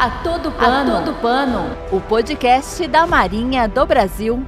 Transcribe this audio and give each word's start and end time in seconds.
A 0.00 0.22
todo 0.22 0.52
pano, 0.52 0.96
a 0.96 1.02
todo 1.02 1.20
pano, 1.20 1.76
o 1.90 2.00
podcast 2.00 2.86
da 2.86 3.04
Marinha 3.04 3.66
do 3.66 3.84
Brasil. 3.84 4.46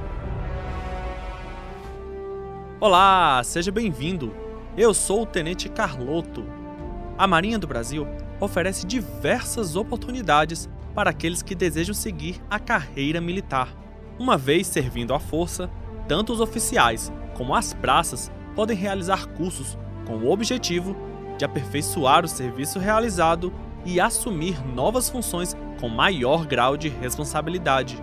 Olá, 2.79 3.41
seja 3.43 3.69
bem-vindo. 3.69 4.33
Eu 4.77 4.93
sou 4.93 5.23
o 5.23 5.25
Tenente 5.25 5.67
Carloto. 5.67 6.45
A 7.17 7.27
Marinha 7.27 7.59
do 7.59 7.67
Brasil 7.67 8.07
oferece 8.39 8.87
diversas 8.87 9.75
oportunidades 9.75 10.69
para 10.95 11.09
aqueles 11.09 11.41
que 11.41 11.53
desejam 11.53 11.93
seguir 11.93 12.41
a 12.49 12.57
carreira 12.57 13.19
militar. 13.19 13.75
Uma 14.17 14.37
vez 14.37 14.67
servindo 14.67 15.13
à 15.13 15.19
força, 15.19 15.69
tanto 16.07 16.31
os 16.31 16.39
oficiais 16.39 17.11
como 17.35 17.53
as 17.53 17.73
praças 17.73 18.31
podem 18.55 18.77
realizar 18.77 19.27
cursos 19.27 19.77
com 20.07 20.15
o 20.15 20.31
objetivo 20.31 20.95
de 21.37 21.43
aperfeiçoar 21.43 22.23
o 22.23 22.29
serviço 22.29 22.79
realizado 22.79 23.51
e 23.85 23.99
assumir 23.99 24.63
novas 24.75 25.09
funções 25.09 25.55
com 25.79 25.89
maior 25.89 26.45
grau 26.45 26.77
de 26.77 26.89
responsabilidade. 26.89 28.01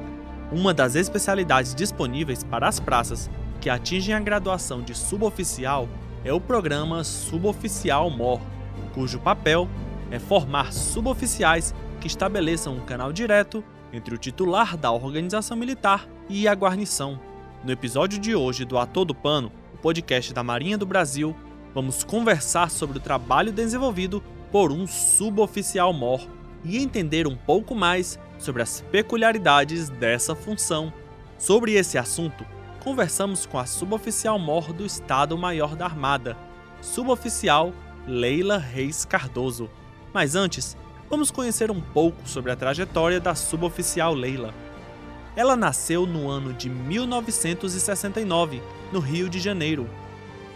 Uma 0.51 0.73
das 0.73 0.95
especialidades 0.95 1.74
disponíveis 1.74 2.42
para 2.42 2.66
as 2.66 2.80
praças 2.80 3.30
que 3.60 3.68
atingem 3.68 4.14
a 4.14 4.20
graduação 4.20 4.82
de 4.82 4.95
suboficial 4.95 5.88
é 6.24 6.32
o 6.32 6.41
programa 6.41 7.04
Suboficial 7.04 8.10
MOR, 8.10 8.41
cujo 8.95 9.18
papel 9.18 9.68
é 10.10 10.18
formar 10.18 10.73
suboficiais 10.73 11.74
que 12.01 12.06
estabeleçam 12.06 12.74
um 12.76 12.80
canal 12.80 13.12
direto 13.12 13.62
entre 13.92 14.15
o 14.15 14.18
titular 14.18 14.76
da 14.76 14.90
organização 14.90 15.56
militar 15.56 16.06
e 16.29 16.48
a 16.48 16.54
guarnição. 16.54 17.18
No 17.65 17.73
episódio 17.73 18.18
de 18.18 18.34
hoje 18.34 18.65
do 18.65 18.79
Ator 18.79 19.04
do 19.04 19.15
Pano, 19.15 19.52
o 19.74 19.76
podcast 19.79 20.32
da 20.32 20.42
Marinha 20.42 20.79
do 20.79 20.87
Brasil, 20.87 21.34
vamos 21.74 22.04
conversar 22.04 22.70
sobre 22.70 22.98
o 22.98 23.01
trabalho 23.01 23.52
desenvolvido 23.52 24.23
por 24.51 24.73
um 24.73 24.87
suboficial 24.87 25.93
mor 25.93 26.21
e 26.65 26.79
entender 26.79 27.27
um 27.27 27.37
pouco 27.37 27.74
mais 27.74 28.18
sobre 28.38 28.63
as 28.63 28.80
peculiaridades 28.90 29.88
dessa 29.88 30.35
função. 30.35 30.93
Sobre 31.38 31.74
esse 31.74 31.99
assunto, 31.99 32.45
conversamos 32.82 33.46
com 33.46 33.59
a 33.59 33.66
suboficial 33.66 34.38
mor 34.38 34.73
do 34.73 34.85
Estado-Maior 34.85 35.77
da 35.77 35.85
Armada, 35.85 36.37
suboficial 36.80 37.73
Leila 38.07 38.59
Reis 38.59 39.05
Cardoso. 39.05 39.71
Mas 40.13 40.35
antes, 40.35 40.77
vamos 41.09 41.30
conhecer 41.30 41.71
um 41.71 41.80
pouco 41.80 42.29
sobre 42.29 42.51
a 42.51 42.57
trajetória 42.57 43.21
da 43.21 43.35
suboficial 43.35 44.15
Leila. 44.15 44.55
Ela 45.37 45.57
nasceu 45.57 46.07
no 46.07 46.29
ano 46.29 46.52
de 46.52 46.68
1969, 46.68 48.60
no 48.93 48.99
Rio 48.99 49.29
de 49.29 49.38
Janeiro. 49.38 49.88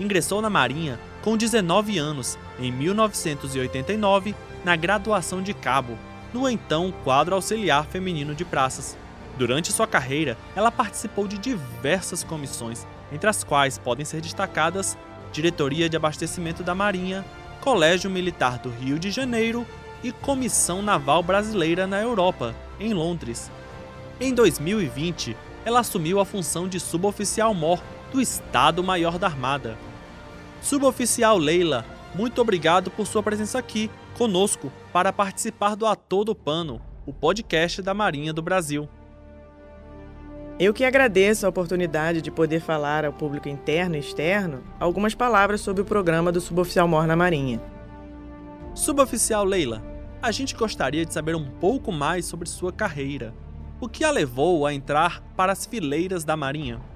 Ingressou 0.03 0.43
na 0.43 0.51
Marinha 0.51 0.99
com 1.23 1.37
19 1.37 1.97
anos, 1.99 2.37
em 2.59 2.73
1989, 2.73 4.35
na 4.65 4.75
graduação 4.75 5.41
de 5.41 5.55
cabo, 5.55 5.97
no 6.35 6.49
então 6.49 6.93
quadro 7.05 7.35
auxiliar 7.35 7.87
feminino 7.87 8.35
de 8.35 8.45
praças. 8.45 8.97
Durante 9.39 9.73
sua 9.73 9.87
carreira, 9.87 10.37
ela 10.55 10.71
participou 10.71 11.27
de 11.27 11.39
diversas 11.39 12.25
comissões, 12.25 12.87
entre 13.13 13.31
as 13.31 13.45
quais 13.45 13.79
podem 13.79 14.05
ser 14.05 14.21
destacadas 14.21 14.99
Diretoria 15.33 15.89
de 15.89 15.97
Abastecimento 15.97 16.63
da 16.63 16.75
Marinha, 16.75 17.25
Colégio 17.61 18.11
Militar 18.11 18.59
do 18.59 18.69
Rio 18.69 18.99
de 18.99 19.11
Janeiro 19.11 19.67
e 20.03 20.13
Comissão 20.13 20.83
Naval 20.83 21.23
Brasileira 21.23 21.87
na 21.87 22.01
Europa, 22.01 22.55
em 22.79 22.93
Londres. 22.93 23.51
Em 24.21 24.35
2020, 24.35 25.37
ela 25.65 25.81
assumiu 25.81 26.21
a 26.21 26.25
função 26.25 26.69
de 26.69 26.79
suboficial-mor 26.79 27.81
do 28.13 28.21
Estado-Maior 28.21 29.19
da 29.19 29.27
Armada. 29.27 29.79
Suboficial 30.63 31.39
Leila, 31.39 31.85
muito 32.15 32.41
obrigado 32.41 32.89
por 32.89 33.05
sua 33.05 33.21
presença 33.21 33.59
aqui 33.59 33.91
conosco 34.17 34.73
para 34.93 35.13
participar 35.13 35.75
do 35.75 35.85
Ator 35.85 36.25
do 36.25 36.37
Pano, 36.37 36.81
o 37.05 37.13
podcast 37.13 37.83
da 37.83 37.93
Marinha 37.93 38.33
do 38.33 38.41
Brasil. 38.41 38.89
Eu 40.61 40.73
que 40.73 40.85
agradeço 40.85 41.45
a 41.45 41.49
oportunidade 41.49 42.23
de 42.23 42.31
poder 42.31 42.61
falar 42.61 43.05
ao 43.05 43.13
público 43.13 43.49
interno 43.49 43.97
e 43.97 43.99
externo 43.99 44.63
algumas 44.79 45.17
palavras 45.17 45.61
sobre 45.61 45.83
o 45.83 45.85
programa 45.85 46.31
do 46.31 46.41
Suboficial 46.41 46.87
Mor 46.87 47.09
na 47.09 47.17
Marinha. 47.17 47.61
Suboficial 48.73 49.45
Leila, 49.45 49.83
a 50.23 50.31
gente 50.31 50.55
gostaria 50.55 51.05
de 51.05 51.13
saber 51.13 51.35
um 51.35 51.51
pouco 51.59 51.91
mais 51.91 52.25
sobre 52.25 52.49
sua 52.49 52.73
carreira. 52.73 53.35
O 53.81 53.89
que 53.89 54.05
a 54.05 54.11
levou 54.13 54.65
a 54.65 54.73
entrar 54.73 55.21
para 55.37 55.51
as 55.51 55.67
fileiras 55.67 56.23
da 56.23 56.37
Marinha? 56.37 56.92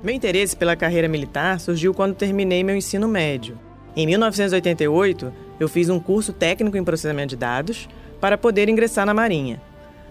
Meu 0.00 0.14
interesse 0.14 0.54
pela 0.54 0.76
carreira 0.76 1.08
militar 1.08 1.58
surgiu 1.58 1.92
quando 1.92 2.14
terminei 2.14 2.62
meu 2.62 2.76
ensino 2.76 3.08
médio. 3.08 3.58
Em 3.96 4.06
1988, 4.06 5.32
eu 5.58 5.68
fiz 5.68 5.88
um 5.88 5.98
curso 5.98 6.32
técnico 6.32 6.76
em 6.76 6.84
processamento 6.84 7.30
de 7.30 7.36
dados 7.36 7.88
para 8.20 8.38
poder 8.38 8.68
ingressar 8.68 9.04
na 9.04 9.12
Marinha. 9.12 9.60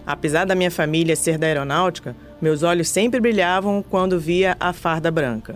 Apesar 0.06 0.44
da 0.44 0.54
minha 0.54 0.70
família 0.70 1.16
ser 1.16 1.38
da 1.38 1.46
aeronáutica, 1.46 2.14
meus 2.38 2.62
olhos 2.62 2.90
sempre 2.90 3.18
brilhavam 3.18 3.82
quando 3.82 4.20
via 4.20 4.58
a 4.60 4.74
farda 4.74 5.10
branca. 5.10 5.54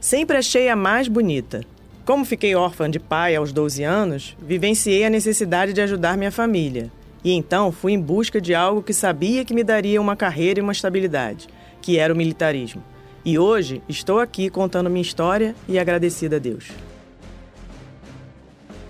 Sempre 0.00 0.36
achei 0.36 0.68
a 0.68 0.76
mais 0.76 1.08
bonita. 1.08 1.62
Como 2.04 2.24
fiquei 2.24 2.54
órfã 2.54 2.88
de 2.88 3.00
pai 3.00 3.34
aos 3.34 3.52
12 3.52 3.82
anos, 3.82 4.36
vivenciei 4.40 5.04
a 5.04 5.10
necessidade 5.10 5.72
de 5.72 5.80
ajudar 5.80 6.16
minha 6.16 6.30
família. 6.30 6.88
E 7.24 7.32
então 7.32 7.72
fui 7.72 7.92
em 7.92 8.00
busca 8.00 8.40
de 8.40 8.54
algo 8.54 8.80
que 8.80 8.94
sabia 8.94 9.44
que 9.44 9.54
me 9.54 9.64
daria 9.64 10.00
uma 10.00 10.14
carreira 10.14 10.60
e 10.60 10.62
uma 10.62 10.72
estabilidade, 10.72 11.48
que 11.80 11.98
era 11.98 12.14
o 12.14 12.16
militarismo. 12.16 12.91
E 13.24 13.38
hoje 13.38 13.80
estou 13.88 14.18
aqui 14.18 14.50
contando 14.50 14.90
minha 14.90 15.00
história 15.02 15.54
e 15.68 15.78
agradecida 15.78 16.36
a 16.36 16.38
Deus. 16.40 16.70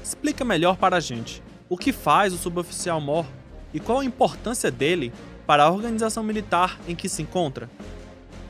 Explica 0.03 0.43
melhor 0.43 0.78
para 0.78 0.97
a 0.97 1.00
gente 1.00 1.43
o 1.69 1.76
que 1.76 1.93
faz 1.93 2.32
o 2.32 2.38
suboficial 2.38 2.98
MOR 2.98 3.26
e 3.75 3.81
qual 3.81 4.00
a 4.00 4.04
importância 4.04 4.70
dele 4.70 5.12
para 5.47 5.65
a 5.65 5.70
organização 5.70 6.22
militar 6.22 6.81
em 6.88 6.94
que 6.94 7.10
se 7.10 7.20
encontra. 7.20 7.69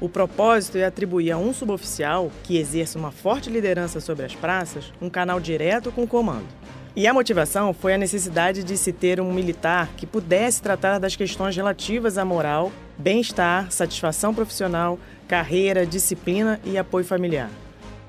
O 0.00 0.08
propósito 0.08 0.78
é 0.78 0.84
atribuir 0.84 1.32
a 1.32 1.38
um 1.38 1.52
suboficial 1.52 2.30
que 2.44 2.56
exerce 2.56 2.96
uma 2.96 3.10
forte 3.10 3.50
liderança 3.50 4.00
sobre 4.00 4.24
as 4.24 4.36
praças 4.36 4.92
um 5.00 5.10
canal 5.10 5.40
direto 5.40 5.90
com 5.90 6.04
o 6.04 6.08
comando. 6.08 6.46
E 6.94 7.06
a 7.06 7.14
motivação 7.14 7.72
foi 7.72 7.94
a 7.94 7.98
necessidade 7.98 8.62
de 8.62 8.76
se 8.76 8.92
ter 8.92 9.18
um 9.18 9.32
militar 9.32 9.88
que 9.96 10.04
pudesse 10.04 10.60
tratar 10.60 10.98
das 10.98 11.16
questões 11.16 11.56
relativas 11.56 12.18
à 12.18 12.24
moral, 12.24 12.70
bem-estar, 12.98 13.72
satisfação 13.72 14.34
profissional, 14.34 14.98
carreira, 15.26 15.86
disciplina 15.86 16.60
e 16.62 16.76
apoio 16.76 17.02
familiar. 17.02 17.48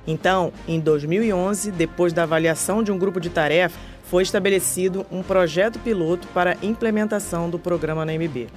Então, 0.06 0.52
em 0.68 0.82
2011, 0.82 1.72
depois 1.72 2.12
da 2.12 2.24
avaliação 2.24 2.84
de 2.84 2.92
um 2.92 2.98
grupo 2.98 3.22
de 3.22 3.30
tarefa, 3.30 3.80
foi 4.04 4.22
estabelecido 4.22 5.06
um 5.10 5.24
projeto 5.24 5.80
piloto 5.80 6.28
para 6.28 6.58
implementação 6.62 7.50
do 7.50 7.58
programa 7.58 8.04
na 8.04 8.12
MB, 8.12 8.48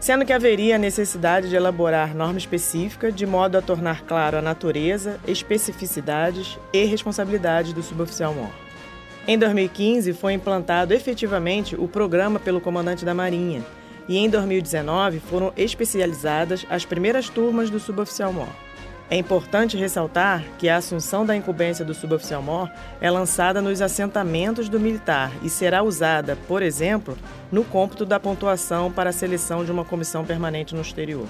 sendo 0.00 0.24
que 0.24 0.32
haveria 0.32 0.74
a 0.74 0.80
necessidade 0.80 1.48
de 1.48 1.54
elaborar 1.54 2.12
norma 2.12 2.38
específica 2.38 3.12
de 3.12 3.24
modo 3.24 3.56
a 3.56 3.62
tornar 3.62 4.02
claro 4.02 4.36
a 4.36 4.42
natureza, 4.42 5.20
especificidades 5.28 6.58
e 6.72 6.84
responsabilidades 6.84 7.72
do 7.72 7.84
suboficial 7.84 8.34
MOR. 8.34 8.65
Em 9.28 9.36
2015, 9.36 10.12
foi 10.12 10.34
implantado 10.34 10.94
efetivamente 10.94 11.74
o 11.74 11.88
programa 11.88 12.38
pelo 12.38 12.60
comandante 12.60 13.04
da 13.04 13.12
Marinha, 13.12 13.60
e 14.08 14.16
em 14.18 14.30
2019 14.30 15.18
foram 15.18 15.52
especializadas 15.56 16.64
as 16.70 16.84
primeiras 16.84 17.28
turmas 17.28 17.68
do 17.68 17.80
suboficial 17.80 18.32
MOR. 18.32 18.46
É 19.10 19.16
importante 19.16 19.76
ressaltar 19.76 20.44
que 20.58 20.68
a 20.68 20.76
assunção 20.76 21.26
da 21.26 21.34
incumbência 21.34 21.84
do 21.84 21.92
suboficial 21.92 22.40
MOR 22.40 22.70
é 23.00 23.10
lançada 23.10 23.60
nos 23.60 23.82
assentamentos 23.82 24.68
do 24.68 24.78
militar 24.78 25.32
e 25.42 25.50
será 25.50 25.82
usada, 25.82 26.38
por 26.46 26.62
exemplo, 26.62 27.18
no 27.50 27.64
cômputo 27.64 28.06
da 28.06 28.20
pontuação 28.20 28.92
para 28.92 29.10
a 29.10 29.12
seleção 29.12 29.64
de 29.64 29.72
uma 29.72 29.84
comissão 29.84 30.24
permanente 30.24 30.72
no 30.72 30.82
exterior. 30.82 31.26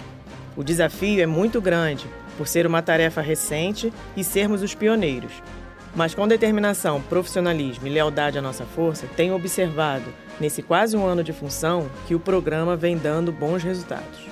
O 0.54 0.62
desafio 0.62 1.22
é 1.22 1.26
muito 1.26 1.62
grande, 1.62 2.06
por 2.36 2.46
ser 2.46 2.66
uma 2.66 2.82
tarefa 2.82 3.22
recente 3.22 3.90
e 4.14 4.22
sermos 4.22 4.62
os 4.62 4.75
pioneiros. 4.75 5.32
Mas 5.96 6.14
com 6.14 6.28
determinação, 6.28 7.00
profissionalismo 7.00 7.87
e 7.87 7.90
lealdade 7.90 8.38
à 8.38 8.43
nossa 8.43 8.66
força, 8.66 9.08
tenho 9.16 9.34
observado 9.34 10.04
nesse 10.38 10.62
quase 10.62 10.94
um 10.94 11.06
ano 11.06 11.25
de 11.25 11.32
função, 11.32 11.90
que 12.06 12.14
o 12.14 12.20
programa 12.20 12.76
vem 12.76 12.98
dando 12.98 13.32
bons 13.32 13.62
resultados. 13.62 14.26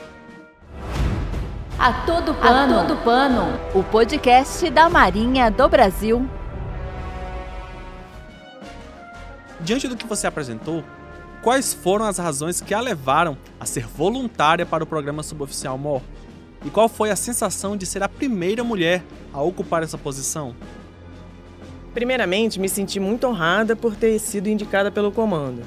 A 1.79 2.05
todo 2.05 2.35
pano, 2.35 2.81
A 2.81 2.85
todo 2.85 3.03
pano, 3.03 3.59
o 3.75 3.83
podcast 3.83 4.69
da 4.71 4.91
Marinha 4.91 5.51
do 5.51 5.67
Brasil. 5.67 6.29
Diante 9.59 9.89
do 9.89 9.97
que 9.97 10.07
você 10.07 10.27
apresentou, 10.27 10.85
quais 11.43 11.73
foram 11.73 12.05
as 12.05 12.19
razões 12.19 12.61
que 12.61 12.75
a 12.75 12.81
levaram 12.81 13.39
a 13.59 13.65
ser 13.65 13.87
voluntária 13.87 14.67
para 14.67 14.85
o 14.85 14.87
programa 14.87 15.23
suboficial 15.23 15.79
MOR? 15.79 16.03
E 16.63 16.69
qual 16.69 16.91
foi 16.91 17.11
a 17.11 17.17
sensação 17.17 17.75
de 17.75 17.87
ser 17.87 18.03
a 18.03 18.09
primeira 18.09 18.63
mulher 18.63 19.03
a 19.33 19.41
ocupar 19.41 19.83
essa 19.83 19.97
posição? 19.97 20.55
Primeiramente, 21.95 22.59
me 22.59 22.69
senti 22.69 22.99
muito 22.99 23.25
honrada 23.25 23.77
por 23.77 23.95
ter 23.95 24.19
sido 24.19 24.49
indicada 24.49 24.91
pelo 24.91 25.13
comando. 25.13 25.63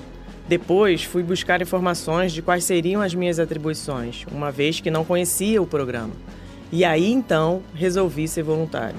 Depois, 0.45 1.03
fui 1.03 1.23
buscar 1.23 1.61
informações 1.61 2.33
de 2.33 2.41
quais 2.41 2.65
seriam 2.65 3.01
as 3.01 3.15
minhas 3.15 3.39
atribuições, 3.39 4.25
uma 4.29 4.51
vez 4.51 4.81
que 4.81 4.91
não 4.91 5.05
conhecia 5.05 5.61
o 5.61 5.65
programa. 5.65 6.13
E 6.69 6.83
aí 6.83 7.09
então 7.09 7.63
resolvi 7.73 8.27
ser 8.27 8.43
voluntário. 8.43 8.97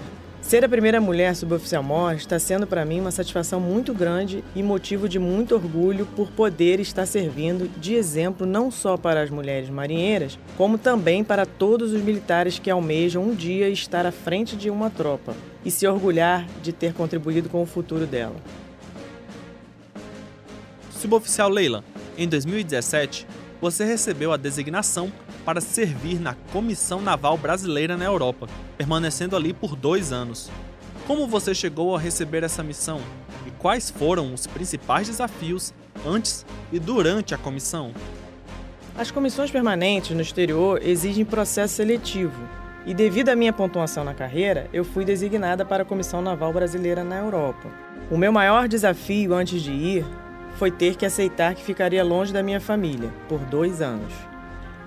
Ser 0.48 0.64
a 0.64 0.68
primeira 0.68 0.98
mulher 0.98 1.36
suboficial 1.36 1.82
mor 1.82 2.14
está 2.14 2.38
sendo 2.38 2.66
para 2.66 2.82
mim 2.82 3.00
uma 3.00 3.10
satisfação 3.10 3.60
muito 3.60 3.92
grande 3.92 4.42
e 4.56 4.62
motivo 4.62 5.06
de 5.06 5.18
muito 5.18 5.54
orgulho 5.54 6.06
por 6.16 6.30
poder 6.30 6.80
estar 6.80 7.04
servindo 7.04 7.68
de 7.78 7.92
exemplo 7.92 8.46
não 8.46 8.70
só 8.70 8.96
para 8.96 9.22
as 9.22 9.28
mulheres 9.28 9.68
marinheiras, 9.68 10.38
como 10.56 10.78
também 10.78 11.22
para 11.22 11.44
todos 11.44 11.92
os 11.92 12.00
militares 12.00 12.58
que 12.58 12.70
almejam 12.70 13.24
um 13.24 13.34
dia 13.34 13.68
estar 13.68 14.06
à 14.06 14.10
frente 14.10 14.56
de 14.56 14.70
uma 14.70 14.88
tropa 14.88 15.36
e 15.66 15.70
se 15.70 15.86
orgulhar 15.86 16.46
de 16.62 16.72
ter 16.72 16.94
contribuído 16.94 17.50
com 17.50 17.60
o 17.60 17.66
futuro 17.66 18.06
dela. 18.06 18.36
Suboficial 20.92 21.50
Leila, 21.50 21.84
em 22.16 22.26
2017, 22.26 23.26
você 23.60 23.84
recebeu 23.84 24.32
a 24.32 24.38
designação 24.38 25.12
para 25.48 25.62
servir 25.62 26.20
na 26.20 26.34
Comissão 26.52 27.00
Naval 27.00 27.38
Brasileira 27.38 27.96
na 27.96 28.04
Europa, 28.04 28.46
permanecendo 28.76 29.34
ali 29.34 29.54
por 29.54 29.74
dois 29.74 30.12
anos. 30.12 30.50
Como 31.06 31.26
você 31.26 31.54
chegou 31.54 31.96
a 31.96 31.98
receber 31.98 32.42
essa 32.42 32.62
missão 32.62 33.00
e 33.46 33.50
quais 33.52 33.88
foram 33.88 34.34
os 34.34 34.46
principais 34.46 35.06
desafios 35.06 35.72
antes 36.06 36.44
e 36.70 36.78
durante 36.78 37.34
a 37.34 37.38
comissão? 37.38 37.94
As 38.94 39.10
comissões 39.10 39.50
permanentes 39.50 40.14
no 40.14 40.20
exterior 40.20 40.82
exigem 40.86 41.24
processo 41.24 41.76
seletivo, 41.76 42.46
e 42.84 42.92
devido 42.92 43.30
à 43.30 43.34
minha 43.34 43.50
pontuação 43.50 44.04
na 44.04 44.12
carreira, 44.12 44.68
eu 44.70 44.84
fui 44.84 45.02
designada 45.02 45.64
para 45.64 45.82
a 45.82 45.86
Comissão 45.86 46.20
Naval 46.20 46.52
Brasileira 46.52 47.02
na 47.02 47.20
Europa. 47.20 47.70
O 48.10 48.18
meu 48.18 48.30
maior 48.30 48.68
desafio 48.68 49.32
antes 49.32 49.62
de 49.62 49.72
ir 49.72 50.04
foi 50.56 50.70
ter 50.70 50.94
que 50.94 51.06
aceitar 51.06 51.54
que 51.54 51.64
ficaria 51.64 52.04
longe 52.04 52.34
da 52.34 52.42
minha 52.42 52.60
família 52.60 53.10
por 53.30 53.38
dois 53.38 53.80
anos. 53.80 54.27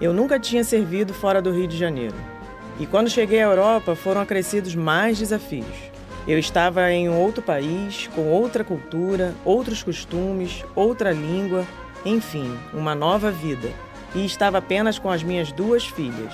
Eu 0.02 0.14
nunca 0.14 0.40
tinha 0.40 0.64
servido 0.64 1.14
fora 1.14 1.40
do 1.44 1.52
Rio 1.52 1.68
de 1.68 1.78
Janeiro. 1.78 2.16
E 2.80 2.88
quando 2.88 3.08
cheguei 3.08 3.40
à 3.40 3.44
Europa, 3.44 3.96
foram 3.96 4.20
acrescidos 4.20 4.74
mais 4.74 5.20
desafios. 5.20 5.92
Eu 6.28 6.40
estava 6.40 6.92
em 6.92 7.08
um 7.08 7.20
outro 7.20 7.44
país, 7.44 8.08
com 8.16 8.28
outra 8.28 8.64
cultura, 8.64 9.36
outros 9.46 9.84
costumes, 9.84 10.66
outra 10.76 11.12
língua, 11.12 11.68
enfim, 12.04 12.58
uma 12.74 12.96
nova 12.96 13.30
vida. 13.30 13.70
E 14.16 14.26
estava 14.26 14.58
apenas 14.58 14.98
com 14.98 15.08
as 15.08 15.22
minhas 15.22 15.52
duas 15.52 15.86
filhas. 15.86 16.34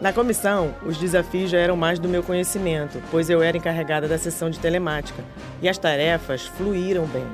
Na 0.00 0.10
comissão, 0.10 0.74
os 0.82 0.96
desafios 0.96 1.50
já 1.50 1.58
eram 1.58 1.76
mais 1.76 1.98
do 1.98 2.08
meu 2.08 2.22
conhecimento, 2.22 3.02
pois 3.10 3.28
eu 3.28 3.42
era 3.42 3.58
encarregada 3.58 4.08
da 4.08 4.16
sessão 4.16 4.48
de 4.48 4.58
telemática, 4.58 5.22
e 5.60 5.68
as 5.68 5.76
tarefas 5.76 6.46
fluíram 6.46 7.04
bem, 7.04 7.26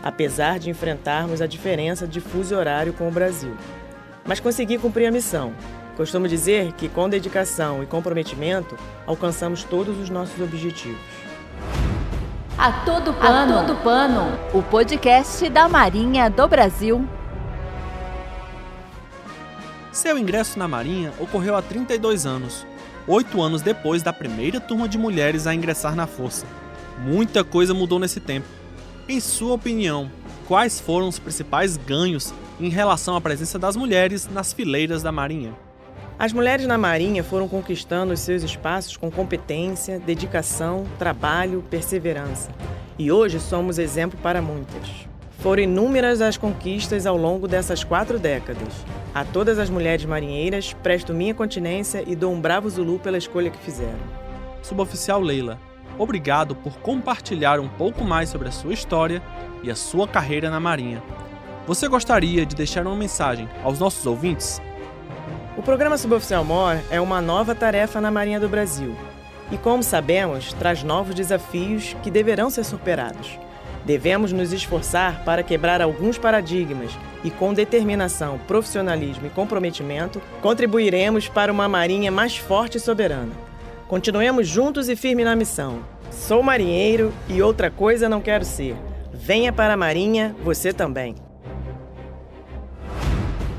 apesar 0.00 0.60
de 0.60 0.70
enfrentarmos 0.70 1.42
a 1.42 1.46
diferença 1.46 2.06
de 2.06 2.20
fuso 2.20 2.56
horário 2.56 2.92
com 2.92 3.08
o 3.08 3.12
Brasil 3.12 3.56
mas 4.28 4.38
consegui 4.38 4.76
cumprir 4.76 5.06
a 5.06 5.10
missão. 5.10 5.54
Costumo 5.96 6.28
dizer 6.28 6.72
que 6.74 6.88
com 6.88 7.08
dedicação 7.08 7.82
e 7.82 7.86
comprometimento 7.86 8.76
alcançamos 9.06 9.64
todos 9.64 9.98
os 9.98 10.10
nossos 10.10 10.38
objetivos. 10.40 11.00
A 12.56 12.84
todo 12.84 13.14
pano, 13.14 13.58
a 13.58 13.64
todo 13.64 13.82
pano, 13.82 14.38
o 14.52 14.62
podcast 14.62 15.48
da 15.48 15.68
Marinha 15.68 16.28
do 16.28 16.46
Brasil. 16.46 17.08
Seu 19.90 20.18
ingresso 20.18 20.58
na 20.58 20.68
Marinha 20.68 21.12
ocorreu 21.18 21.56
há 21.56 21.62
32 21.62 22.26
anos, 22.26 22.66
oito 23.06 23.40
anos 23.42 23.62
depois 23.62 24.02
da 24.02 24.12
primeira 24.12 24.60
turma 24.60 24.88
de 24.88 24.98
mulheres 24.98 25.46
a 25.46 25.54
ingressar 25.54 25.96
na 25.96 26.06
Força. 26.06 26.46
Muita 26.98 27.42
coisa 27.42 27.72
mudou 27.72 27.98
nesse 27.98 28.20
tempo. 28.20 28.46
Em 29.08 29.20
sua 29.20 29.54
opinião, 29.54 30.10
quais 30.46 30.78
foram 30.78 31.08
os 31.08 31.18
principais 31.18 31.76
ganhos 31.76 32.34
em 32.60 32.68
relação 32.68 33.14
à 33.16 33.20
presença 33.20 33.58
das 33.58 33.76
mulheres 33.76 34.28
nas 34.28 34.52
fileiras 34.52 35.02
da 35.02 35.12
Marinha. 35.12 35.54
As 36.18 36.32
mulheres 36.32 36.66
na 36.66 36.76
Marinha 36.76 37.22
foram 37.22 37.48
conquistando 37.48 38.12
os 38.12 38.20
seus 38.20 38.42
espaços 38.42 38.96
com 38.96 39.08
competência, 39.08 40.00
dedicação, 40.00 40.84
trabalho, 40.98 41.64
perseverança. 41.70 42.50
E 42.98 43.12
hoje 43.12 43.38
somos 43.38 43.78
exemplo 43.78 44.18
para 44.20 44.42
muitas. 44.42 45.06
Foram 45.38 45.62
inúmeras 45.62 46.20
as 46.20 46.36
conquistas 46.36 47.06
ao 47.06 47.16
longo 47.16 47.46
dessas 47.46 47.84
quatro 47.84 48.18
décadas. 48.18 48.84
A 49.14 49.24
todas 49.24 49.60
as 49.60 49.70
mulheres 49.70 50.04
marinheiras 50.04 50.72
presto 50.82 51.14
minha 51.14 51.32
continência 51.32 52.02
e 52.04 52.16
dou 52.16 52.32
um 52.32 52.40
bravo 52.40 52.68
Zulu 52.68 52.98
pela 52.98 53.16
escolha 53.16 53.50
que 53.50 53.58
fizeram. 53.58 54.00
Suboficial 54.60 55.20
Leila, 55.20 55.60
obrigado 55.96 56.56
por 56.56 56.78
compartilhar 56.80 57.60
um 57.60 57.68
pouco 57.68 58.02
mais 58.02 58.28
sobre 58.28 58.48
a 58.48 58.52
sua 58.52 58.74
história 58.74 59.22
e 59.62 59.70
a 59.70 59.76
sua 59.76 60.08
carreira 60.08 60.50
na 60.50 60.58
Marinha. 60.58 61.00
Você 61.68 61.86
gostaria 61.86 62.46
de 62.46 62.56
deixar 62.56 62.86
uma 62.86 62.96
mensagem 62.96 63.46
aos 63.62 63.78
nossos 63.78 64.06
ouvintes? 64.06 64.58
O 65.54 65.62
programa 65.62 65.98
Suboficial 65.98 66.42
MOR 66.42 66.78
é 66.90 66.98
uma 66.98 67.20
nova 67.20 67.54
tarefa 67.54 68.00
na 68.00 68.10
Marinha 68.10 68.40
do 68.40 68.48
Brasil 68.48 68.96
e, 69.52 69.58
como 69.58 69.82
sabemos, 69.82 70.54
traz 70.54 70.82
novos 70.82 71.14
desafios 71.14 71.94
que 72.02 72.10
deverão 72.10 72.48
ser 72.48 72.64
superados. 72.64 73.38
Devemos 73.84 74.32
nos 74.32 74.50
esforçar 74.50 75.22
para 75.26 75.42
quebrar 75.42 75.82
alguns 75.82 76.16
paradigmas 76.16 76.90
e, 77.22 77.30
com 77.30 77.52
determinação, 77.52 78.38
profissionalismo 78.48 79.26
e 79.26 79.30
comprometimento, 79.30 80.22
contribuiremos 80.40 81.28
para 81.28 81.52
uma 81.52 81.68
Marinha 81.68 82.10
mais 82.10 82.34
forte 82.34 82.78
e 82.78 82.80
soberana. 82.80 83.32
Continuemos 83.86 84.48
juntos 84.48 84.88
e 84.88 84.96
firmes 84.96 85.26
na 85.26 85.36
missão. 85.36 85.80
Sou 86.10 86.42
marinheiro 86.42 87.12
e 87.28 87.42
outra 87.42 87.70
coisa 87.70 88.08
não 88.08 88.22
quero 88.22 88.46
ser. 88.46 88.74
Venha 89.12 89.52
para 89.52 89.74
a 89.74 89.76
Marinha, 89.76 90.34
você 90.42 90.72
também. 90.72 91.27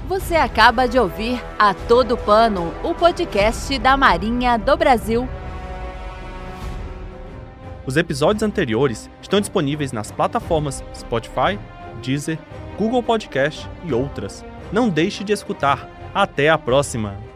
Você 0.10 0.36
acaba 0.36 0.88
de 0.88 0.98
ouvir 0.98 1.40
A 1.60 1.72
Todo 1.72 2.18
Pano, 2.18 2.74
o 2.84 2.96
podcast 2.96 3.78
da 3.78 3.96
Marinha 3.96 4.58
do 4.58 4.76
Brasil. 4.76 5.30
Os 7.86 7.96
episódios 7.96 8.42
anteriores 8.42 9.08
estão 9.22 9.40
disponíveis 9.40 9.92
nas 9.92 10.12
plataformas 10.12 10.84
Spotify, 10.96 11.60
Deezer, 12.02 12.40
Google 12.76 13.04
Podcast 13.04 13.70
e 13.86 13.94
outras. 13.94 14.44
Não 14.72 14.90
deixe 14.90 15.24
de 15.24 15.32
escutar. 15.32 15.88
Até 16.12 16.50
a 16.50 16.58
próxima! 16.58 17.29